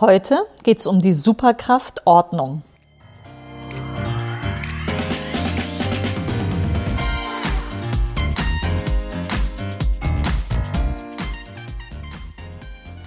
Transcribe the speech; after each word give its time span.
Heute 0.00 0.46
geht 0.62 0.78
es 0.78 0.86
um 0.86 1.00
die 1.00 1.12
Superkraft 1.12 2.02
Ordnung. 2.04 2.62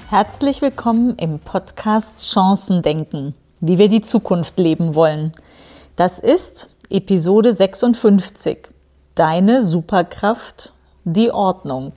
Herzlich 0.10 0.62
willkommen 0.62 1.16
im 1.16 1.40
Podcast 1.40 2.30
Chancen 2.30 2.82
denken, 2.82 3.36
wie 3.62 3.78
wir 3.78 3.88
die 3.88 4.02
Zukunft 4.02 4.58
leben 4.58 4.94
wollen. 4.94 5.32
Das 5.96 6.20
ist 6.20 6.68
Episode 6.90 7.54
56. 7.54 8.68
Deine 9.16 9.64
Superkraft, 9.64 10.74
die 11.06 11.32
Ordnung. 11.32 11.94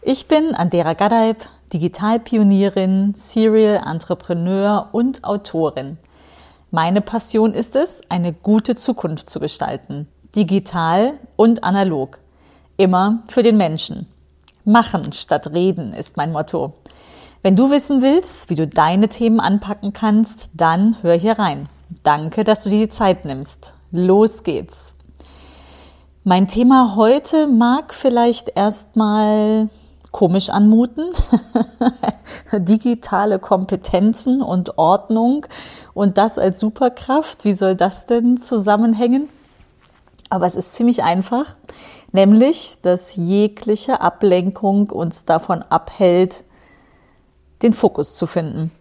Ich 0.00 0.26
bin 0.26 0.54
Andera 0.54 0.94
Gadaib, 0.94 1.46
Digitalpionierin, 1.72 3.14
Serial 3.16 3.82
Entrepreneur 3.86 4.88
und 4.92 5.24
Autorin. 5.24 5.98
Meine 6.70 7.00
Passion 7.00 7.52
ist 7.52 7.74
es, 7.76 8.02
eine 8.08 8.32
gute 8.32 8.76
Zukunft 8.76 9.28
zu 9.28 9.40
gestalten, 9.40 10.08
digital 10.34 11.14
und 11.36 11.64
analog, 11.64 12.18
immer 12.76 13.22
für 13.28 13.42
den 13.42 13.56
Menschen. 13.56 14.06
Machen 14.64 15.12
statt 15.12 15.52
reden 15.52 15.92
ist 15.92 16.16
mein 16.16 16.32
Motto. 16.32 16.74
Wenn 17.42 17.56
du 17.56 17.70
wissen 17.70 18.02
willst, 18.02 18.50
wie 18.50 18.56
du 18.56 18.66
deine 18.66 19.08
Themen 19.08 19.38
anpacken 19.40 19.92
kannst, 19.92 20.50
dann 20.54 20.96
hör 21.02 21.14
hier 21.14 21.38
rein. 21.38 21.68
Danke, 22.02 22.42
dass 22.42 22.64
du 22.64 22.70
dir 22.70 22.86
die 22.86 22.92
Zeit 22.92 23.24
nimmst. 23.24 23.74
Los 23.92 24.42
geht's. 24.42 24.94
Mein 26.24 26.48
Thema 26.48 26.96
heute 26.96 27.46
mag 27.46 27.94
vielleicht 27.94 28.50
erstmal 28.56 29.68
komisch 30.16 30.48
anmuten. 30.48 31.10
Digitale 32.52 33.38
Kompetenzen 33.38 34.40
und 34.40 34.78
Ordnung 34.78 35.44
und 35.92 36.16
das 36.16 36.38
als 36.38 36.58
Superkraft. 36.58 37.44
Wie 37.44 37.52
soll 37.52 37.76
das 37.76 38.06
denn 38.06 38.38
zusammenhängen? 38.38 39.28
Aber 40.30 40.46
es 40.46 40.54
ist 40.54 40.72
ziemlich 40.72 41.02
einfach, 41.02 41.54
nämlich, 42.12 42.78
dass 42.80 43.14
jegliche 43.16 44.00
Ablenkung 44.00 44.88
uns 44.88 45.26
davon 45.26 45.62
abhält, 45.62 46.44
den 47.60 47.74
Fokus 47.74 48.14
zu 48.14 48.26
finden. 48.26 48.72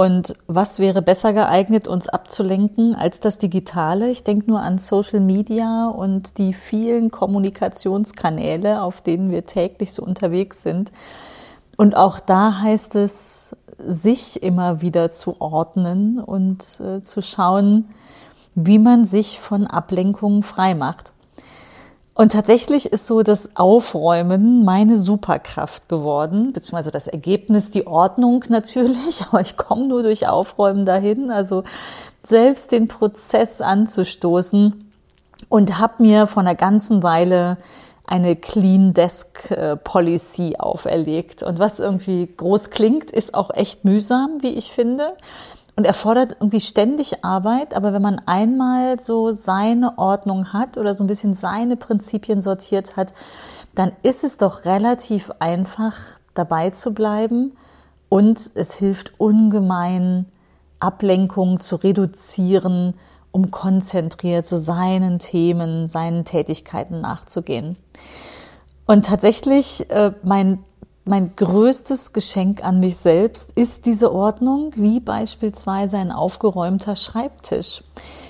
Und 0.00 0.36
was 0.46 0.78
wäre 0.78 1.02
besser 1.02 1.32
geeignet, 1.32 1.88
uns 1.88 2.08
abzulenken 2.08 2.94
als 2.94 3.18
das 3.18 3.38
Digitale? 3.38 4.08
Ich 4.10 4.22
denke 4.22 4.48
nur 4.48 4.60
an 4.60 4.78
Social 4.78 5.18
Media 5.18 5.88
und 5.88 6.38
die 6.38 6.52
vielen 6.52 7.10
Kommunikationskanäle, 7.10 8.80
auf 8.80 9.00
denen 9.00 9.32
wir 9.32 9.44
täglich 9.44 9.92
so 9.92 10.04
unterwegs 10.04 10.62
sind. 10.62 10.92
Und 11.76 11.96
auch 11.96 12.20
da 12.20 12.60
heißt 12.60 12.94
es, 12.94 13.56
sich 13.76 14.40
immer 14.40 14.82
wieder 14.82 15.10
zu 15.10 15.40
ordnen 15.40 16.20
und 16.20 16.78
äh, 16.78 17.02
zu 17.02 17.20
schauen, 17.20 17.88
wie 18.54 18.78
man 18.78 19.04
sich 19.04 19.40
von 19.40 19.66
Ablenkungen 19.66 20.44
frei 20.44 20.76
macht. 20.76 21.12
Und 22.20 22.32
tatsächlich 22.32 22.86
ist 22.92 23.06
so 23.06 23.22
das 23.22 23.54
Aufräumen 23.54 24.64
meine 24.64 24.98
Superkraft 24.98 25.88
geworden, 25.88 26.52
beziehungsweise 26.52 26.90
das 26.90 27.06
Ergebnis, 27.06 27.70
die 27.70 27.86
Ordnung 27.86 28.44
natürlich, 28.48 29.24
aber 29.28 29.40
ich 29.40 29.56
komme 29.56 29.86
nur 29.86 30.02
durch 30.02 30.26
Aufräumen 30.26 30.84
dahin, 30.84 31.30
also 31.30 31.62
selbst 32.24 32.72
den 32.72 32.88
Prozess 32.88 33.60
anzustoßen 33.60 34.90
und 35.48 35.78
habe 35.78 36.02
mir 36.02 36.26
von 36.26 36.44
einer 36.44 36.56
ganzen 36.56 37.04
Weile 37.04 37.56
eine 38.04 38.34
Clean 38.34 38.94
Desk 38.94 39.52
äh, 39.52 39.76
Policy 39.76 40.56
auferlegt. 40.58 41.44
Und 41.44 41.60
was 41.60 41.78
irgendwie 41.78 42.28
groß 42.36 42.70
klingt, 42.70 43.12
ist 43.12 43.34
auch 43.34 43.50
echt 43.54 43.84
mühsam, 43.84 44.38
wie 44.40 44.54
ich 44.54 44.72
finde 44.72 45.12
und 45.78 45.84
erfordert 45.84 46.38
irgendwie 46.40 46.58
ständig 46.58 47.24
Arbeit. 47.24 47.72
Aber 47.72 47.92
wenn 47.92 48.02
man 48.02 48.20
einmal 48.26 48.98
so 48.98 49.30
seine 49.30 49.96
Ordnung 49.96 50.52
hat 50.52 50.76
oder 50.76 50.92
so 50.92 51.04
ein 51.04 51.06
bisschen 51.06 51.34
seine 51.34 51.76
Prinzipien 51.76 52.40
sortiert 52.40 52.96
hat, 52.96 53.14
dann 53.76 53.92
ist 54.02 54.24
es 54.24 54.38
doch 54.38 54.64
relativ 54.64 55.30
einfach 55.38 55.94
dabei 56.34 56.70
zu 56.70 56.94
bleiben 56.94 57.56
und 58.08 58.50
es 58.56 58.74
hilft 58.74 59.12
ungemein, 59.20 60.26
Ablenkung 60.80 61.60
zu 61.60 61.76
reduzieren, 61.76 62.94
um 63.30 63.52
konzentriert 63.52 64.46
so 64.46 64.56
seinen 64.56 65.20
Themen, 65.20 65.86
seinen 65.86 66.24
Tätigkeiten 66.24 67.00
nachzugehen. 67.02 67.76
Und 68.84 69.04
tatsächlich, 69.04 69.88
äh, 69.90 70.10
mein 70.24 70.58
mein 71.08 71.34
größtes 71.36 72.12
Geschenk 72.12 72.62
an 72.62 72.80
mich 72.80 72.96
selbst 72.96 73.52
ist 73.54 73.86
diese 73.86 74.12
Ordnung, 74.12 74.72
wie 74.76 75.00
beispielsweise 75.00 75.96
ein 75.96 76.12
aufgeräumter 76.12 76.96
Schreibtisch. 76.96 77.82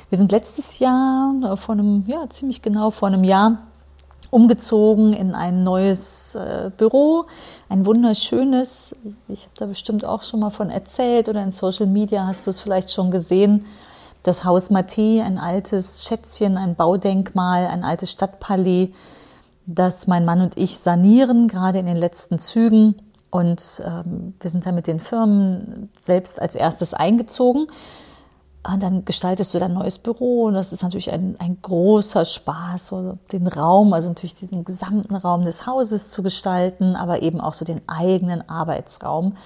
Wir 0.08 0.18
sind 0.18 0.30
letztes 0.30 0.78
Jahr, 0.78 1.34
äh, 1.42 1.56
vor 1.56 1.74
einem, 1.74 2.04
ja, 2.06 2.28
ziemlich 2.30 2.62
genau 2.62 2.90
vor 2.90 3.08
einem 3.08 3.24
Jahr, 3.24 3.58
umgezogen 4.30 5.12
in 5.12 5.34
ein 5.34 5.64
neues 5.64 6.34
äh, 6.34 6.70
Büro, 6.76 7.24
ein 7.68 7.84
wunderschönes. 7.84 8.94
Ich 9.26 9.44
habe 9.44 9.54
da 9.56 9.66
bestimmt 9.66 10.04
auch 10.04 10.22
schon 10.22 10.40
mal 10.40 10.50
von 10.50 10.70
erzählt 10.70 11.28
oder 11.28 11.42
in 11.42 11.50
Social 11.50 11.86
Media 11.86 12.26
hast 12.26 12.46
du 12.46 12.50
es 12.50 12.60
vielleicht 12.60 12.92
schon 12.92 13.10
gesehen. 13.10 13.66
Das 14.22 14.44
Haus 14.44 14.70
Maté, 14.70 15.22
ein 15.22 15.38
altes 15.38 16.04
Schätzchen, 16.04 16.56
ein 16.56 16.74
Baudenkmal, 16.74 17.66
ein 17.66 17.84
altes 17.84 18.10
Stadtpalais 18.12 18.90
das 19.68 20.06
mein 20.06 20.24
Mann 20.24 20.40
und 20.40 20.56
ich 20.56 20.78
sanieren, 20.78 21.46
gerade 21.46 21.78
in 21.78 21.86
den 21.86 21.96
letzten 21.96 22.38
Zügen. 22.38 22.96
Und 23.30 23.82
ähm, 23.84 24.34
wir 24.40 24.48
sind 24.48 24.64
dann 24.64 24.74
mit 24.74 24.86
den 24.86 24.98
Firmen 24.98 25.90
selbst 25.98 26.40
als 26.40 26.54
erstes 26.54 26.94
eingezogen. 26.94 27.66
Und 28.66 28.82
dann 28.82 29.04
gestaltest 29.04 29.52
du 29.52 29.58
dein 29.58 29.74
neues 29.74 29.98
Büro 29.98 30.44
und 30.44 30.54
das 30.54 30.72
ist 30.72 30.82
natürlich 30.82 31.12
ein, 31.12 31.36
ein 31.38 31.58
großer 31.62 32.24
Spaß, 32.24 32.88
so 32.88 33.18
den 33.30 33.46
Raum, 33.46 33.92
also 33.92 34.08
natürlich 34.08 34.34
diesen 34.34 34.64
gesamten 34.64 35.14
Raum 35.14 35.44
des 35.44 35.66
Hauses 35.66 36.10
zu 36.10 36.22
gestalten, 36.22 36.96
aber 36.96 37.22
eben 37.22 37.40
auch 37.40 37.54
so 37.54 37.64
den 37.64 37.80
eigenen 37.86 38.46
Arbeitsraum. 38.48 39.36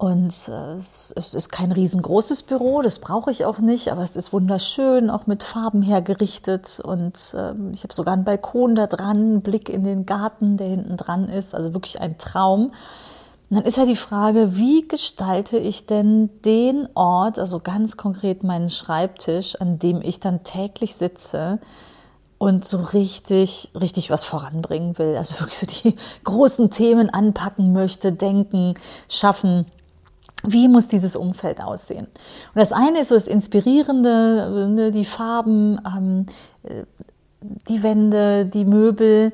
Und 0.00 0.48
äh, 0.48 0.76
es, 0.76 1.12
ist 1.14 1.52
kein 1.52 1.72
riesengroßes 1.72 2.44
Büro, 2.44 2.80
das 2.80 3.00
brauche 3.00 3.30
ich 3.30 3.44
auch 3.44 3.58
nicht, 3.58 3.92
aber 3.92 4.00
es 4.02 4.16
ist 4.16 4.32
wunderschön, 4.32 5.10
auch 5.10 5.26
mit 5.26 5.42
Farben 5.42 5.82
hergerichtet. 5.82 6.80
Und 6.82 7.34
ähm, 7.36 7.72
ich 7.74 7.82
habe 7.82 7.92
sogar 7.92 8.14
einen 8.14 8.24
Balkon 8.24 8.74
da 8.74 8.86
dran, 8.86 9.42
Blick 9.42 9.68
in 9.68 9.84
den 9.84 10.06
Garten, 10.06 10.56
der 10.56 10.68
hinten 10.68 10.96
dran 10.96 11.28
ist. 11.28 11.54
Also 11.54 11.74
wirklich 11.74 12.00
ein 12.00 12.16
Traum. 12.16 12.72
Und 13.50 13.56
dann 13.58 13.64
ist 13.64 13.76
ja 13.76 13.84
die 13.84 13.94
Frage, 13.94 14.56
wie 14.56 14.88
gestalte 14.88 15.58
ich 15.58 15.84
denn 15.84 16.30
den 16.46 16.88
Ort, 16.94 17.38
also 17.38 17.60
ganz 17.60 17.98
konkret 17.98 18.42
meinen 18.42 18.70
Schreibtisch, 18.70 19.60
an 19.60 19.78
dem 19.78 20.00
ich 20.00 20.18
dann 20.18 20.44
täglich 20.44 20.94
sitze 20.94 21.58
und 22.38 22.64
so 22.64 22.78
richtig, 22.78 23.70
richtig 23.78 24.08
was 24.08 24.24
voranbringen 24.24 24.96
will. 24.96 25.18
Also 25.18 25.38
wirklich 25.40 25.58
so 25.58 25.66
die 25.66 25.94
großen 26.24 26.70
Themen 26.70 27.10
anpacken 27.10 27.74
möchte, 27.74 28.12
denken, 28.12 28.76
schaffen. 29.06 29.66
Wie 30.42 30.68
muss 30.68 30.88
dieses 30.88 31.16
Umfeld 31.16 31.60
aussehen? 31.60 32.06
Und 32.06 32.56
das 32.56 32.72
eine 32.72 33.00
ist 33.00 33.08
so 33.08 33.14
das 33.14 33.28
Inspirierende, 33.28 34.68
ne, 34.70 34.90
die 34.90 35.04
Farben, 35.04 35.80
ähm, 35.86 36.26
äh, 36.62 36.84
die 37.68 37.82
Wände, 37.82 38.46
die 38.46 38.64
Möbel, 38.64 39.32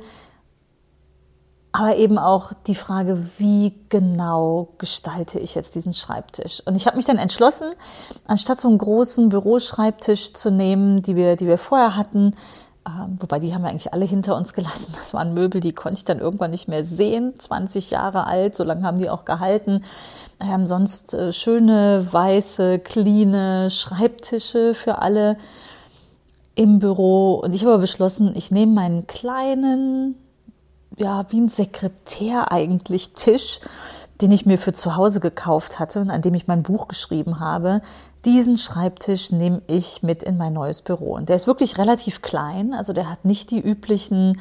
aber 1.76 1.96
eben 1.96 2.16
auch 2.16 2.52
die 2.66 2.74
Frage, 2.74 3.26
wie 3.36 3.74
genau 3.90 4.68
gestalte 4.78 5.38
ich 5.38 5.54
jetzt 5.54 5.74
diesen 5.74 5.92
Schreibtisch? 5.92 6.62
Und 6.64 6.74
ich 6.74 6.86
habe 6.86 6.96
mich 6.96 7.04
dann 7.04 7.18
entschlossen, 7.18 7.68
anstatt 8.26 8.60
so 8.60 8.68
einen 8.68 8.78
großen 8.78 9.28
Büroschreibtisch 9.28 10.32
zu 10.32 10.50
nehmen, 10.50 11.02
die 11.02 11.16
wir, 11.16 11.36
die 11.36 11.46
wir 11.46 11.58
vorher 11.58 11.94
hatten, 11.94 12.34
ähm, 12.86 13.16
wobei 13.20 13.40
die 13.40 13.52
haben 13.52 13.62
wir 13.62 13.70
eigentlich 13.70 13.92
alle 13.92 14.04
hinter 14.04 14.36
uns 14.36 14.52
gelassen. 14.52 14.94
Das 14.98 15.12
waren 15.12 15.34
Möbel, 15.34 15.60
die 15.60 15.72
konnte 15.72 15.98
ich 15.98 16.04
dann 16.04 16.20
irgendwann 16.20 16.52
nicht 16.52 16.68
mehr 16.68 16.84
sehen. 16.84 17.34
20 17.38 17.90
Jahre 17.90 18.26
alt, 18.26 18.54
so 18.54 18.64
lange 18.64 18.82
haben 18.82 18.98
die 18.98 19.10
auch 19.10 19.24
gehalten. 19.24 19.82
Ähm, 20.40 20.66
sonst 20.66 21.14
äh, 21.14 21.32
schöne, 21.32 22.06
weiße, 22.10 22.78
cleane 22.78 23.70
Schreibtische 23.70 24.74
für 24.74 24.98
alle 24.98 25.36
im 26.54 26.78
Büro. 26.78 27.34
Und 27.34 27.54
ich 27.54 27.64
habe 27.64 27.78
beschlossen, 27.78 28.34
ich 28.36 28.50
nehme 28.50 28.72
meinen 28.72 29.06
kleinen, 29.06 30.16
ja, 30.96 31.26
wie 31.30 31.40
ein 31.40 31.48
Sekretär 31.48 32.52
eigentlich 32.52 33.14
Tisch, 33.14 33.60
den 34.20 34.32
ich 34.32 34.46
mir 34.46 34.58
für 34.58 34.72
zu 34.72 34.96
Hause 34.96 35.20
gekauft 35.20 35.78
hatte 35.78 36.00
und 36.00 36.10
an 36.10 36.22
dem 36.22 36.34
ich 36.34 36.46
mein 36.46 36.62
Buch 36.62 36.88
geschrieben 36.88 37.40
habe. 37.40 37.82
Diesen 38.26 38.58
Schreibtisch 38.58 39.30
nehme 39.30 39.62
ich 39.68 40.02
mit 40.02 40.24
in 40.24 40.36
mein 40.36 40.52
neues 40.52 40.82
Büro. 40.82 41.14
Und 41.14 41.28
der 41.28 41.36
ist 41.36 41.46
wirklich 41.46 41.78
relativ 41.78 42.22
klein, 42.22 42.74
also 42.74 42.92
der 42.92 43.08
hat 43.08 43.24
nicht 43.24 43.52
die 43.52 43.60
üblichen 43.60 44.40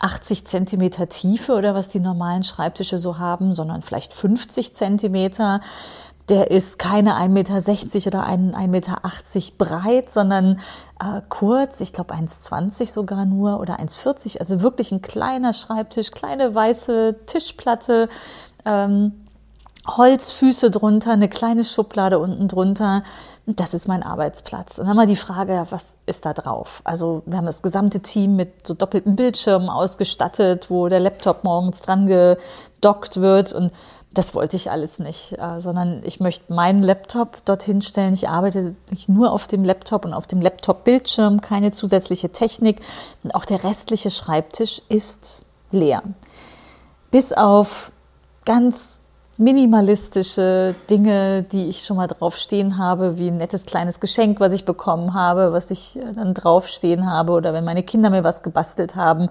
80 0.00 0.46
Zentimeter 0.46 1.08
Tiefe 1.08 1.54
oder 1.54 1.74
was 1.74 1.88
die 1.88 2.00
normalen 2.00 2.42
Schreibtische 2.42 2.98
so 2.98 3.18
haben, 3.18 3.54
sondern 3.54 3.80
vielleicht 3.80 4.12
50 4.12 4.74
Zentimeter. 4.74 5.62
Der 6.28 6.50
ist 6.50 6.78
keine 6.78 7.14
1,60 7.14 7.28
Meter 7.28 7.56
oder 8.06 8.28
1,80 8.28 8.68
Meter 8.68 9.00
breit, 9.56 10.10
sondern 10.10 10.60
äh, 11.00 11.22
kurz, 11.28 11.80
ich 11.80 11.92
glaube 11.92 12.14
1,20 12.14 12.92
sogar 12.92 13.24
nur 13.24 13.60
oder 13.60 13.80
1,40. 13.80 14.38
Also 14.38 14.60
wirklich 14.60 14.92
ein 14.92 15.00
kleiner 15.00 15.54
Schreibtisch, 15.54 16.10
kleine 16.10 16.54
weiße 16.54 17.16
Tischplatte. 17.26 18.08
Ähm, 18.64 19.21
Holzfüße 19.86 20.70
drunter, 20.70 21.12
eine 21.12 21.28
kleine 21.28 21.64
Schublade 21.64 22.18
unten 22.18 22.48
drunter. 22.48 23.02
Das 23.46 23.74
ist 23.74 23.88
mein 23.88 24.04
Arbeitsplatz. 24.04 24.78
Und 24.78 24.86
dann 24.86 24.96
mal 24.96 25.06
die 25.06 25.16
Frage, 25.16 25.66
was 25.70 25.98
ist 26.06 26.24
da 26.24 26.32
drauf? 26.32 26.80
Also 26.84 27.22
wir 27.26 27.36
haben 27.36 27.46
das 27.46 27.62
gesamte 27.62 28.00
Team 28.00 28.36
mit 28.36 28.66
so 28.66 28.74
doppelten 28.74 29.16
Bildschirmen 29.16 29.68
ausgestattet, 29.68 30.70
wo 30.70 30.88
der 30.88 31.00
Laptop 31.00 31.42
morgens 31.42 31.80
dran 31.80 32.06
gedockt 32.06 33.20
wird 33.20 33.52
und 33.52 33.72
das 34.14 34.34
wollte 34.34 34.56
ich 34.56 34.70
alles 34.70 34.98
nicht, 34.98 35.38
äh, 35.38 35.58
sondern 35.58 36.02
ich 36.04 36.20
möchte 36.20 36.52
meinen 36.52 36.82
Laptop 36.82 37.44
dorthin 37.44 37.80
stellen. 37.80 38.12
Ich 38.14 38.28
arbeite 38.28 38.76
nicht 38.90 39.08
nur 39.08 39.32
auf 39.32 39.46
dem 39.46 39.64
Laptop 39.64 40.04
und 40.04 40.12
auf 40.12 40.26
dem 40.26 40.42
Laptop-Bildschirm, 40.42 41.40
keine 41.40 41.72
zusätzliche 41.72 42.30
Technik. 42.30 42.80
Und 43.22 43.34
auch 43.34 43.46
der 43.46 43.64
restliche 43.64 44.10
Schreibtisch 44.10 44.82
ist 44.88 45.42
leer. 45.70 46.02
Bis 47.10 47.32
auf 47.32 47.90
ganz 48.44 49.01
minimalistische 49.42 50.74
Dinge, 50.88 51.42
die 51.42 51.68
ich 51.68 51.84
schon 51.84 51.96
mal 51.96 52.06
draufstehen 52.06 52.78
habe, 52.78 53.18
wie 53.18 53.28
ein 53.28 53.38
nettes 53.38 53.66
kleines 53.66 54.00
Geschenk, 54.00 54.40
was 54.40 54.52
ich 54.52 54.64
bekommen 54.64 55.14
habe, 55.14 55.52
was 55.52 55.70
ich 55.70 55.98
äh, 55.98 56.12
dann 56.14 56.34
draufstehen 56.34 57.10
habe 57.10 57.32
oder 57.32 57.52
wenn 57.52 57.64
meine 57.64 57.82
Kinder 57.82 58.10
mir 58.10 58.24
was 58.24 58.42
gebastelt 58.42 58.94
haben. 58.94 59.28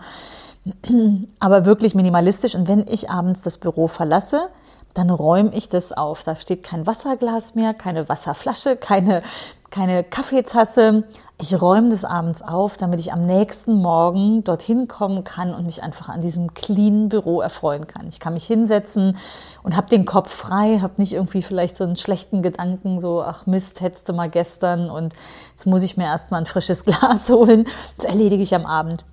Aber 1.39 1.65
wirklich 1.65 1.95
minimalistisch. 1.95 2.55
Und 2.55 2.67
wenn 2.67 2.85
ich 2.87 3.09
abends 3.09 3.41
das 3.41 3.57
Büro 3.57 3.87
verlasse, 3.87 4.49
dann 4.93 5.09
räume 5.09 5.55
ich 5.55 5.69
das 5.69 5.91
auf. 5.93 6.23
Da 6.23 6.35
steht 6.35 6.63
kein 6.63 6.85
Wasserglas 6.85 7.55
mehr, 7.55 7.73
keine 7.73 8.09
Wasserflasche, 8.09 8.75
keine, 8.75 9.23
keine 9.71 10.03
Kaffeetasse. 10.03 11.05
Ich 11.39 11.59
räume 11.59 11.89
das 11.89 12.05
abends 12.05 12.41
auf, 12.43 12.77
damit 12.77 12.99
ich 12.99 13.11
am 13.11 13.21
nächsten 13.21 13.81
Morgen 13.81 14.43
dorthin 14.43 14.87
kommen 14.87 15.23
kann 15.23 15.55
und 15.55 15.65
mich 15.65 15.81
einfach 15.81 16.09
an 16.09 16.21
diesem 16.21 16.53
cleanen 16.53 17.09
Büro 17.09 17.41
erfreuen 17.41 17.87
kann. 17.87 18.07
Ich 18.07 18.19
kann 18.19 18.33
mich 18.33 18.45
hinsetzen 18.45 19.17
und 19.63 19.75
habe 19.75 19.89
den 19.89 20.05
Kopf 20.05 20.31
frei, 20.31 20.79
habe 20.79 20.95
nicht 20.97 21.13
irgendwie 21.13 21.41
vielleicht 21.41 21.77
so 21.77 21.85
einen 21.85 21.95
schlechten 21.95 22.43
Gedanken, 22.43 22.99
so, 22.99 23.23
ach 23.23 23.47
Mist, 23.47 23.81
du 24.05 24.13
mal 24.13 24.29
gestern 24.29 24.89
und 24.89 25.15
jetzt 25.51 25.65
muss 25.65 25.81
ich 25.81 25.97
mir 25.97 26.05
erstmal 26.05 26.41
ein 26.41 26.45
frisches 26.45 26.85
Glas 26.85 27.29
holen. 27.29 27.65
Das 27.95 28.05
erledige 28.05 28.43
ich 28.43 28.53
am 28.53 28.65
Abend. 28.65 29.05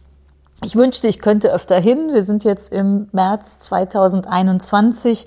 Ich 0.65 0.75
wünschte, 0.75 1.07
ich 1.07 1.21
könnte 1.21 1.53
öfter 1.53 1.79
hin. 1.79 2.11
Wir 2.13 2.25
sind 2.25 2.43
jetzt 2.43 2.73
im 2.73 3.09
März 3.13 3.61
2021. 3.61 5.27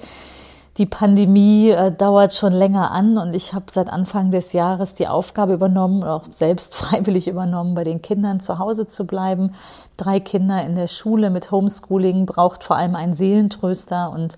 Die 0.77 0.85
Pandemie 0.85 1.69
äh, 1.69 1.91
dauert 1.91 2.33
schon 2.33 2.53
länger 2.53 2.91
an 2.91 3.17
und 3.17 3.35
ich 3.35 3.53
habe 3.53 3.65
seit 3.69 3.89
Anfang 3.89 4.31
des 4.31 4.53
Jahres 4.53 4.93
die 4.93 5.07
Aufgabe 5.07 5.53
übernommen, 5.53 6.03
auch 6.03 6.23
selbst 6.31 6.75
freiwillig 6.81 7.27
übernommen, 7.27 7.75
bei 7.75 7.83
den 7.83 8.01
Kindern 8.01 8.39
zu 8.39 8.57
Hause 8.57 8.87
zu 8.87 9.05
bleiben. 9.05 9.53
Drei 9.97 10.19
Kinder 10.21 10.63
in 10.63 10.75
der 10.75 10.87
Schule 10.87 11.29
mit 11.29 11.51
Homeschooling 11.51 12.25
braucht 12.25 12.63
vor 12.63 12.77
allem 12.77 12.95
einen 12.95 13.13
Seelentröster 13.13 14.11
und 14.11 14.37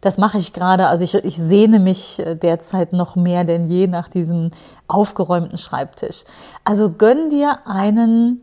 das 0.00 0.18
mache 0.18 0.38
ich 0.38 0.52
gerade. 0.52 0.86
Also 0.86 1.04
ich, 1.04 1.14
ich 1.14 1.36
sehne 1.36 1.78
mich 1.78 2.18
äh, 2.18 2.34
derzeit 2.34 2.94
noch 2.94 3.14
mehr 3.14 3.44
denn 3.44 3.68
je 3.68 3.86
nach 3.86 4.08
diesem 4.08 4.52
aufgeräumten 4.88 5.58
Schreibtisch. 5.58 6.24
Also 6.64 6.90
gönn 6.90 7.28
dir 7.28 7.58
einen 7.66 8.40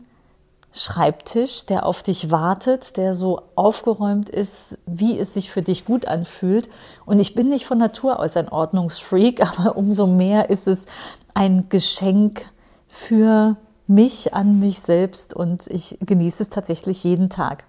Schreibtisch, 0.74 1.66
der 1.66 1.84
auf 1.84 2.02
dich 2.02 2.30
wartet, 2.30 2.96
der 2.96 3.14
so 3.14 3.42
aufgeräumt 3.56 4.30
ist, 4.30 4.78
wie 4.86 5.18
es 5.18 5.34
sich 5.34 5.50
für 5.50 5.60
dich 5.60 5.84
gut 5.84 6.06
anfühlt. 6.06 6.70
Und 7.04 7.18
ich 7.18 7.34
bin 7.34 7.50
nicht 7.50 7.66
von 7.66 7.78
Natur 7.78 8.18
aus 8.18 8.36
ein 8.36 8.48
Ordnungsfreak, 8.48 9.40
aber 9.58 9.76
umso 9.76 10.06
mehr 10.06 10.50
ist 10.50 10.66
es 10.66 10.86
ein 11.34 11.68
Geschenk 11.68 12.46
für 12.86 13.56
mich 13.86 14.32
an 14.32 14.60
mich 14.60 14.80
selbst 14.80 15.34
und 15.34 15.66
ich 15.66 15.98
genieße 16.00 16.44
es 16.44 16.48
tatsächlich 16.48 17.04
jeden 17.04 17.28
Tag. 17.28 17.64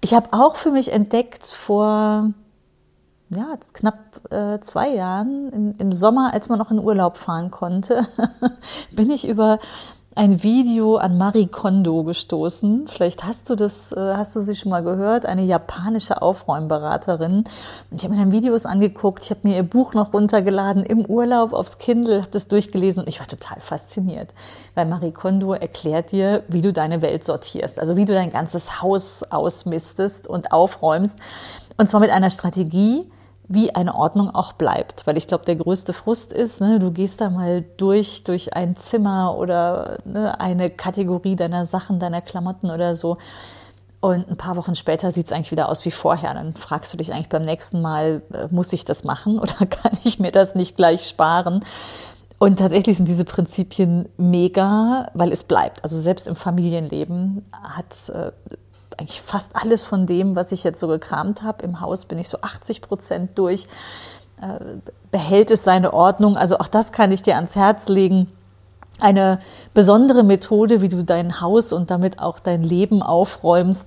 Ich 0.00 0.14
habe 0.14 0.28
auch 0.32 0.56
für 0.56 0.70
mich 0.70 0.92
entdeckt 0.92 1.46
vor 1.46 2.32
ja, 3.34 3.56
knapp 3.72 4.20
äh, 4.30 4.60
zwei 4.60 4.90
Jahren, 4.90 5.50
im, 5.50 5.74
im, 5.78 5.92
Sommer, 5.92 6.34
als 6.34 6.48
man 6.48 6.58
noch 6.58 6.70
in 6.70 6.78
Urlaub 6.78 7.16
fahren 7.16 7.50
konnte, 7.50 8.06
bin 8.92 9.10
ich 9.10 9.26
über 9.26 9.58
ein 10.14 10.42
Video 10.42 10.96
an 10.96 11.16
Marie 11.16 11.46
Kondo 11.46 12.04
gestoßen. 12.04 12.86
Vielleicht 12.86 13.24
hast 13.24 13.48
du 13.48 13.54
das, 13.54 13.92
äh, 13.92 14.14
hast 14.14 14.36
du 14.36 14.40
sie 14.40 14.54
schon 14.54 14.70
mal 14.70 14.82
gehört? 14.82 15.24
Eine 15.24 15.42
japanische 15.42 16.20
Aufräumberaterin. 16.20 17.44
Ich 17.90 18.04
habe 18.04 18.14
mir 18.14 18.20
dann 18.20 18.32
Videos 18.32 18.66
angeguckt. 18.66 19.24
Ich 19.24 19.30
habe 19.30 19.40
mir 19.44 19.56
ihr 19.56 19.62
Buch 19.62 19.94
noch 19.94 20.12
runtergeladen 20.12 20.84
im 20.84 21.06
Urlaub 21.06 21.54
aufs 21.54 21.78
Kindle, 21.78 22.18
habe 22.18 22.30
das 22.30 22.48
durchgelesen 22.48 23.02
und 23.02 23.08
ich 23.08 23.20
war 23.20 23.26
total 23.26 23.60
fasziniert, 23.60 24.34
weil 24.74 24.84
Marie 24.84 25.12
Kondo 25.12 25.54
erklärt 25.54 26.12
dir, 26.12 26.42
wie 26.48 26.60
du 26.60 26.72
deine 26.72 27.00
Welt 27.00 27.24
sortierst, 27.24 27.78
also 27.78 27.96
wie 27.96 28.04
du 28.04 28.12
dein 28.12 28.30
ganzes 28.30 28.82
Haus 28.82 29.22
ausmistest 29.30 30.26
und 30.26 30.52
aufräumst. 30.52 31.18
Und 31.78 31.88
zwar 31.88 32.00
mit 32.00 32.10
einer 32.10 32.30
Strategie, 32.30 33.10
wie 33.48 33.74
eine 33.74 33.94
Ordnung 33.94 34.30
auch 34.34 34.52
bleibt. 34.52 35.06
Weil 35.06 35.16
ich 35.16 35.28
glaube, 35.28 35.44
der 35.44 35.56
größte 35.56 35.92
Frust 35.92 36.32
ist, 36.32 36.60
ne, 36.60 36.78
du 36.78 36.90
gehst 36.90 37.20
da 37.20 37.30
mal 37.30 37.64
durch, 37.76 38.24
durch 38.24 38.54
ein 38.54 38.76
Zimmer 38.76 39.36
oder 39.36 39.98
ne, 40.04 40.40
eine 40.40 40.70
Kategorie 40.70 41.36
deiner 41.36 41.64
Sachen, 41.64 41.98
deiner 41.98 42.20
Klamotten 42.20 42.70
oder 42.70 42.94
so. 42.94 43.18
Und 44.00 44.28
ein 44.28 44.36
paar 44.36 44.56
Wochen 44.56 44.74
später 44.74 45.12
sieht 45.12 45.26
es 45.26 45.32
eigentlich 45.32 45.52
wieder 45.52 45.68
aus 45.68 45.84
wie 45.84 45.92
vorher. 45.92 46.34
Dann 46.34 46.54
fragst 46.54 46.92
du 46.92 46.96
dich 46.96 47.12
eigentlich 47.12 47.28
beim 47.28 47.42
nächsten 47.42 47.80
Mal, 47.80 48.22
äh, 48.32 48.48
muss 48.50 48.72
ich 48.72 48.84
das 48.84 49.04
machen 49.04 49.38
oder 49.40 49.66
kann 49.66 49.96
ich 50.04 50.18
mir 50.18 50.32
das 50.32 50.54
nicht 50.54 50.76
gleich 50.76 51.06
sparen? 51.06 51.64
Und 52.38 52.58
tatsächlich 52.58 52.96
sind 52.96 53.08
diese 53.08 53.24
Prinzipien 53.24 54.08
mega, 54.16 55.08
weil 55.14 55.30
es 55.30 55.44
bleibt. 55.44 55.84
Also 55.84 55.96
selbst 55.96 56.26
im 56.26 56.34
Familienleben 56.34 57.46
hat 57.52 58.08
äh, 58.08 58.32
eigentlich 58.98 59.22
fast 59.22 59.54
alles 59.54 59.84
von 59.84 60.06
dem, 60.06 60.36
was 60.36 60.52
ich 60.52 60.64
jetzt 60.64 60.80
so 60.80 60.88
gekramt 60.88 61.42
habe. 61.42 61.64
Im 61.64 61.80
Haus 61.80 62.04
bin 62.04 62.18
ich 62.18 62.28
so 62.28 62.38
80 62.40 62.80
Prozent 62.82 63.38
durch. 63.38 63.68
Äh, 64.40 64.58
behält 65.10 65.50
es 65.50 65.64
seine 65.64 65.92
Ordnung? 65.92 66.36
Also 66.36 66.58
auch 66.58 66.68
das 66.68 66.92
kann 66.92 67.12
ich 67.12 67.22
dir 67.22 67.36
ans 67.36 67.56
Herz 67.56 67.88
legen. 67.88 68.28
Eine 69.00 69.40
besondere 69.74 70.22
Methode, 70.22 70.80
wie 70.80 70.88
du 70.88 71.04
dein 71.04 71.40
Haus 71.40 71.72
und 71.72 71.90
damit 71.90 72.18
auch 72.18 72.38
dein 72.38 72.62
Leben 72.62 73.02
aufräumst. 73.02 73.86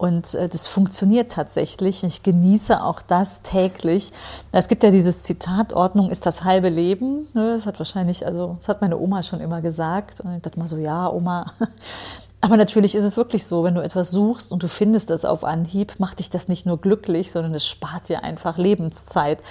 Und 0.00 0.34
äh, 0.34 0.48
das 0.48 0.66
funktioniert 0.66 1.30
tatsächlich. 1.30 2.02
Ich 2.04 2.22
genieße 2.22 2.82
auch 2.82 3.02
das 3.02 3.42
täglich. 3.42 4.12
Es 4.50 4.66
gibt 4.66 4.82
ja 4.82 4.90
dieses 4.90 5.20
Zitat, 5.20 5.74
Ordnung 5.74 6.08
ist 6.10 6.24
das 6.24 6.42
halbe 6.42 6.70
Leben. 6.70 7.28
Ne, 7.34 7.56
das 7.56 7.66
hat 7.66 7.78
wahrscheinlich, 7.78 8.24
also 8.24 8.54
das 8.56 8.68
hat 8.68 8.80
meine 8.80 8.96
Oma 8.98 9.22
schon 9.22 9.40
immer 9.40 9.60
gesagt. 9.60 10.20
Und 10.20 10.36
ich 10.36 10.40
dachte 10.42 10.58
mal 10.58 10.68
so, 10.68 10.78
ja, 10.78 11.10
Oma, 11.10 11.52
aber 12.42 12.56
natürlich 12.56 12.94
ist 12.94 13.04
es 13.04 13.18
wirklich 13.18 13.46
so, 13.46 13.64
wenn 13.64 13.74
du 13.74 13.82
etwas 13.82 14.10
suchst 14.10 14.50
und 14.50 14.62
du 14.62 14.68
findest 14.68 15.10
es 15.10 15.26
auf 15.26 15.44
Anhieb, 15.44 15.94
macht 15.98 16.20
dich 16.20 16.30
das 16.30 16.48
nicht 16.48 16.64
nur 16.64 16.78
glücklich, 16.80 17.30
sondern 17.30 17.54
es 17.54 17.66
spart 17.66 18.08
dir 18.08 18.24
einfach 18.24 18.56
Lebenszeit. 18.56 19.42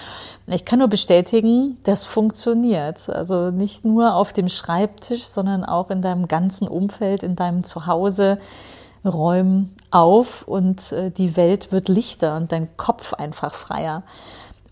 Ich 0.47 0.65
kann 0.65 0.79
nur 0.79 0.87
bestätigen, 0.87 1.77
das 1.83 2.05
funktioniert. 2.05 3.07
Also 3.09 3.51
nicht 3.51 3.85
nur 3.85 4.15
auf 4.15 4.33
dem 4.33 4.49
Schreibtisch, 4.49 5.25
sondern 5.25 5.63
auch 5.63 5.91
in 5.91 6.01
deinem 6.01 6.27
ganzen 6.27 6.67
Umfeld, 6.67 7.21
in 7.21 7.35
deinem 7.35 7.63
Zuhause. 7.63 8.39
Räum 9.05 9.69
auf 9.91 10.45
und 10.47 10.91
äh, 10.91 11.09
die 11.09 11.37
Welt 11.37 11.71
wird 11.71 11.87
lichter 11.87 12.35
und 12.35 12.51
dein 12.51 12.75
Kopf 12.75 13.13
einfach 13.13 13.53
freier. 13.53 14.03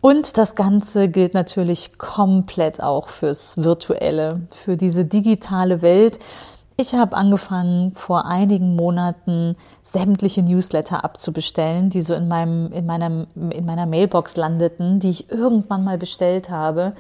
Und 0.02 0.38
das 0.38 0.56
Ganze 0.56 1.08
gilt 1.08 1.34
natürlich 1.34 1.98
komplett 1.98 2.82
auch 2.82 3.08
fürs 3.08 3.58
Virtuelle, 3.58 4.48
für 4.52 4.76
diese 4.78 5.06
digitale 5.06 5.82
Welt, 5.82 6.20
ich 6.78 6.94
habe 6.94 7.18
angefangen, 7.18 7.94
vor 7.94 8.28
einigen 8.28 8.76
Monaten 8.76 9.56
sämtliche 9.82 10.44
Newsletter 10.44 11.04
abzubestellen, 11.04 11.90
die 11.90 12.04
so 12.04 12.14
in, 12.14 12.28
meinem, 12.28 12.72
in, 12.72 12.86
meiner, 12.86 13.26
in 13.36 13.66
meiner 13.66 13.88
Mailbox 13.88 14.38
landeten, 14.38 15.00
die 15.00 15.10
ich 15.10 15.32
irgendwann 15.32 15.84
mal 15.84 15.98
bestellt 15.98 16.52
habe. 16.52 16.94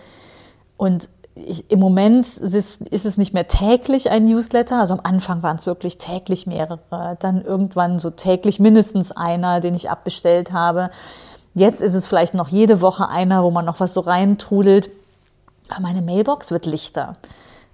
Und 0.77 1.09
ich, 1.35 1.69
im 1.69 1.79
Moment 1.79 2.25
ist 2.25 2.81
ist 2.81 3.05
es 3.05 3.17
nicht 3.17 3.35
mehr 3.35 3.47
täglich 3.47 4.09
ein 4.09 4.25
Newsletter. 4.25 4.79
Also 4.79 4.95
am 4.95 5.01
Anfang 5.03 5.43
waren 5.43 5.57
es 5.57 5.67
wirklich 5.67 5.99
täglich 5.99 6.47
mehrere. 6.47 7.15
Dann 7.19 7.45
irgendwann 7.45 7.99
so 7.99 8.09
täglich 8.09 8.59
mindestens 8.59 9.11
einer, 9.11 9.59
den 9.59 9.75
ich 9.75 9.91
abbestellt 9.91 10.51
habe. 10.51 10.89
Jetzt 11.53 11.81
ist 11.81 11.93
es 11.93 12.07
vielleicht 12.07 12.33
noch 12.33 12.47
jede 12.47 12.81
Woche 12.81 13.09
einer, 13.09 13.43
wo 13.43 13.51
man 13.51 13.65
noch 13.65 13.79
was 13.79 13.93
so 13.93 14.01
reintrudelt. 14.01 14.89
Aber 15.69 15.81
meine 15.81 16.01
Mailbox 16.01 16.49
wird 16.49 16.65
lichter. 16.65 17.15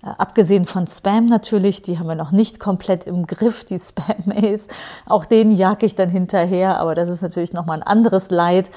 Äh, 0.03 0.10
abgesehen 0.17 0.65
von 0.65 0.88
Spam 0.88 1.27
natürlich, 1.27 1.81
die 1.81 2.00
haben 2.00 2.07
wir 2.07 2.15
noch 2.15 2.31
nicht 2.31 2.60
komplett 2.60 3.05
im 3.05 3.27
Griff, 3.27 3.63
die 3.63 3.79
Spam-Mails. 3.79 4.67
Auch 5.05 5.25
denen 5.25 5.55
jag 5.55 5.83
ich 5.83 5.95
dann 5.95 6.10
hinterher, 6.10 6.79
aber 6.79 6.95
das 6.95 7.10
ist 7.10 7.22
natürlich 7.22 7.53
nochmal 7.53 7.77
ein 7.77 7.83
anderes 7.83 8.29
Leid. 8.29 8.69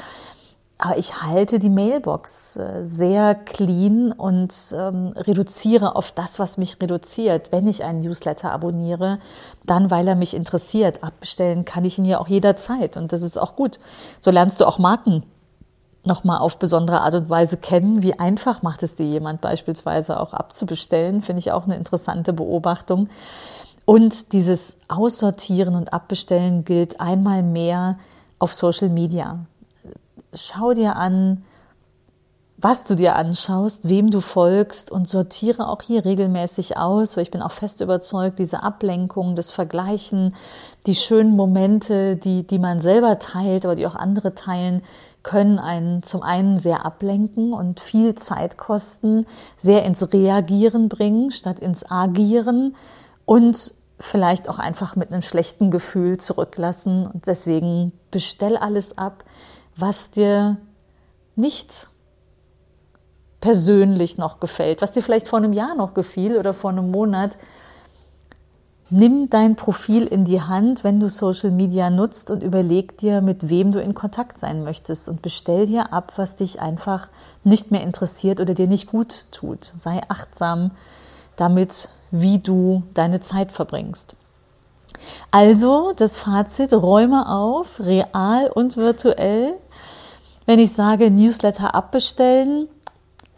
Aber 0.79 0.99
ich 0.99 1.23
halte 1.23 1.59
die 1.59 1.71
Mailbox 1.71 2.57
äh, 2.57 2.85
sehr 2.85 3.35
clean 3.35 4.13
und 4.13 4.55
ähm, 4.77 5.15
reduziere 5.17 5.97
auf 5.97 6.13
das, 6.13 6.39
was 6.39 6.59
mich 6.59 6.81
reduziert. 6.83 7.51
Wenn 7.51 7.67
ich 7.67 7.83
einen 7.83 8.03
Newsletter 8.03 8.53
abonniere, 8.53 9.19
dann 9.65 9.91
weil 9.91 10.07
er 10.07 10.17
mich 10.17 10.35
interessiert. 10.35 11.03
Abbestellen 11.03 11.65
kann 11.65 11.87
ich 11.87 11.99
ihn 11.99 12.05
ja 12.05 12.21
auch 12.21 12.29
jederzeit 12.29 12.99
und 12.99 13.13
das 13.13 13.23
ist 13.23 13.39
auch 13.39 13.57
gut. 13.57 13.81
So 14.21 14.31
lernst 14.31 14.61
du 14.61 14.67
auch 14.67 14.79
Marken 14.79 15.25
nochmal 16.07 16.39
auf 16.39 16.59
besondere 16.59 17.01
Art 17.01 17.15
und 17.15 17.31
Weise 17.31 17.57
kennen. 17.57 18.03
Wie 18.03 18.19
einfach 18.19 18.63
macht 18.63 18.83
es 18.83 18.95
dir 18.95 19.07
jemand 19.07 19.41
beispielsweise 19.41 20.21
auch 20.21 20.33
abzubestellen, 20.33 21.23
finde 21.23 21.41
ich 21.41 21.53
auch 21.53 21.65
eine 21.65 21.77
interessante 21.77 22.33
Beobachtung. 22.33 23.09
Und 23.85 24.33
dieses 24.33 24.79
Aussortieren 24.89 25.75
und 25.75 25.93
Abbestellen 25.93 26.65
gilt 26.65 27.01
einmal 27.01 27.43
mehr 27.43 27.99
auf 28.39 28.53
Social 28.53 28.89
Media. 28.89 29.47
schau 30.35 30.75
dir 30.75 30.97
an, 30.97 31.45
was 32.59 32.85
du 32.85 32.95
dir 32.95 33.17
anschaust, 33.17 33.89
wem 33.89 34.11
du 34.11 34.21
folgst 34.21 34.91
und 34.91 35.09
sortiere 35.09 35.69
auch 35.69 35.83
hier 35.83 36.05
regelmäßig 36.05 36.79
aus, 36.79 37.17
weil 37.17 37.23
ich 37.23 37.31
bin 37.31 37.43
auch 37.43 37.53
fest 37.53 37.81
überzeugt, 37.81 38.39
diese 38.39 38.63
Ablenkung, 38.63 39.37
das 39.37 39.51
Vergleichen, 39.51 40.35
die 40.87 40.95
schönen 40.95 41.37
Momente, 41.37 42.17
die, 42.17 42.47
die 42.47 42.59
man 42.59 42.81
selber 42.81 43.19
teilt, 43.19 43.67
aber 43.67 43.77
die 43.77 43.87
auch 43.87 43.95
andere 43.95 44.35
teilen, 44.35 44.83
können 45.27 45.59
einen 45.59 46.05
zum 46.05 46.23
einen 46.23 46.57
sehr 46.57 46.87
ablenken 46.87 47.53
und 47.53 47.81
viel 47.81 48.15
Zeit 48.15 48.57
kosten, 48.57 49.27
sehr 49.57 49.85
ins 49.85 50.13
Reagieren 50.13 50.89
bringen 50.89 51.33
statt 51.33 51.59
ins 51.59 51.91
Agieren 51.91 52.77
und 53.25 53.75
vielleicht 53.99 54.49
auch 54.49 54.61
einfach 54.61 54.95
mit 54.95 55.11
einem 55.11 55.23
schlechten 55.23 55.73
Gefühl 55.73 56.19
zurücklassen. 56.19 57.09
Und 57.09 57.27
deswegen 57.27 57.91
bestell 58.13 58.57
alles 58.57 58.99
ab, 58.99 59.25
was 59.77 60.13
dir 60.13 60.59
nicht 61.35 61.89
persönlich 63.41 64.19
noch 64.19 64.39
gefällt, 64.39 64.81
was 64.81 64.93
dir 64.93 65.03
vielleicht 65.03 65.27
vor 65.27 65.41
einem 65.41 65.53
Jahr 65.53 65.75
noch 65.75 65.93
gefiel 65.93 66.39
oder 66.39 66.55
vor 66.55 66.71
einem 66.71 66.93
Monat. 66.93 67.37
Nimm 68.89 69.29
dein 69.31 69.57
Profil 69.57 70.07
in 70.07 70.25
die 70.25 70.41
Hand, 70.41 70.85
wenn 70.85 71.01
du 71.01 71.09
Social 71.09 71.51
Media 71.51 71.91
nutzt 71.91 72.31
und 72.31 72.45
überleg 72.45 72.97
dir, 72.99 73.21
mit 73.21 73.51
wem 73.51 73.73
du 73.73 73.81
in 73.81 73.95
Kontakt 73.95 74.39
sein 74.39 74.63
möchtest 74.63 75.09
und 75.09 75.23
bestell 75.23 75.67
dir 75.67 75.93
ab, 75.93 76.13
was 76.17 76.37
dich 76.37 76.61
einfach 76.61 77.09
nicht 77.43 77.73
mehr 77.73 77.83
interessiert 77.83 78.41
oder 78.41 78.55
dir 78.55 78.69
nicht 78.69 78.87
gut 78.87 79.27
tut. 79.33 79.73
Sei 79.75 80.01
achtsam 80.09 80.71
damit, 81.35 81.89
wie 82.13 82.39
du 82.39 82.85
deine 82.95 83.21
Zeit 83.21 83.51
verbringst. 83.51 84.15
Also 85.33 85.93
das 85.97 86.17
Fazit, 86.17 86.73
räume 86.73 87.29
auf, 87.29 87.81
real 87.81 88.51
und 88.55 88.77
virtuell. 88.77 89.55
Wenn 90.47 90.61
ich 90.61 90.73
sage 90.73 91.11
Newsletter 91.11 91.75
abbestellen, 91.75 92.69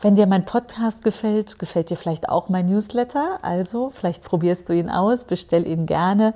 wenn 0.00 0.14
dir 0.14 0.26
mein 0.26 0.44
Podcast 0.44 1.02
gefällt, 1.02 1.58
gefällt 1.58 1.90
dir 1.90 1.96
vielleicht 1.96 2.28
auch 2.28 2.48
mein 2.48 2.66
Newsletter. 2.66 3.40
Also 3.42 3.90
vielleicht 3.90 4.22
probierst 4.24 4.68
du 4.68 4.74
ihn 4.74 4.90
aus, 4.90 5.24
bestell 5.24 5.66
ihn 5.66 5.86
gerne. 5.86 6.34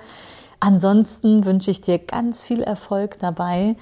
Ansonsten 0.58 1.44
wünsche 1.44 1.70
ich 1.70 1.80
dir 1.80 1.98
ganz 1.98 2.44
viel 2.44 2.62
Erfolg 2.62 3.18
dabei 3.18 3.76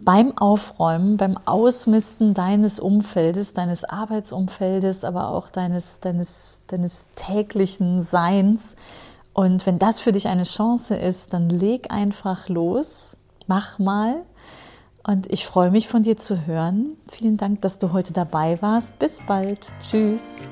beim 0.00 0.36
Aufräumen, 0.38 1.16
beim 1.16 1.38
Ausmisten 1.44 2.34
deines 2.34 2.80
Umfeldes, 2.80 3.52
deines 3.52 3.84
Arbeitsumfeldes, 3.84 5.04
aber 5.04 5.28
auch 5.28 5.50
deines, 5.50 6.00
deines, 6.00 6.62
deines 6.68 7.08
täglichen 7.14 8.00
Seins. 8.02 8.76
Und 9.34 9.66
wenn 9.66 9.78
das 9.78 10.00
für 10.00 10.12
dich 10.12 10.28
eine 10.28 10.44
Chance 10.44 10.96
ist, 10.96 11.32
dann 11.32 11.48
leg 11.48 11.92
einfach 11.92 12.48
los, 12.48 13.18
mach 13.46 13.78
mal 13.78 14.22
und 15.02 15.30
ich 15.32 15.46
freue 15.46 15.70
mich 15.70 15.88
von 15.88 16.02
dir 16.02 16.16
zu 16.16 16.46
hören. 16.46 16.96
Vielen 17.08 17.36
Dank, 17.36 17.62
dass 17.62 17.78
du 17.78 17.92
heute 17.92 18.12
dabei 18.12 18.60
warst. 18.62 18.98
Bis 18.98 19.20
bald. 19.26 19.66
Tschüss. 19.80 20.42